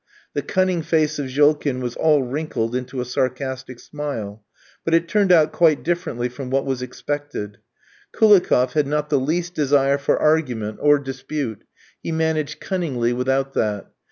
The 0.33 0.41
cunning 0.41 0.81
face 0.81 1.19
of 1.19 1.27
Jolkin 1.27 1.79
was 1.79 1.95
all 1.95 2.23
wrinkled 2.23 2.75
into 2.75 3.01
a 3.01 3.05
sarcastic 3.05 3.79
smile; 3.79 4.43
but 4.83 4.95
it 4.95 5.07
turned 5.07 5.31
out 5.31 5.51
quite 5.51 5.83
differently 5.83 6.27
from 6.27 6.49
what 6.49 6.65
was 6.65 6.81
expected. 6.81 7.59
Koulikoff 8.11 8.73
had 8.73 8.87
not 8.87 9.09
the 9.11 9.19
least 9.19 9.53
desire 9.53 9.99
for 9.99 10.17
argument 10.17 10.79
or 10.81 10.97
dispute, 10.97 11.65
he 12.01 12.11
managed 12.11 12.59
cunningly 12.59 13.13
without 13.13 13.53
that. 13.53 13.91